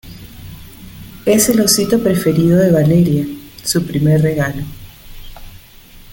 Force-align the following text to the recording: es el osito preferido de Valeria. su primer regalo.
es 1.27 1.49
el 1.49 1.61
osito 1.61 2.01
preferido 2.01 2.57
de 2.57 2.71
Valeria. 2.71 3.23
su 3.63 3.85
primer 3.85 4.19
regalo. 4.23 4.63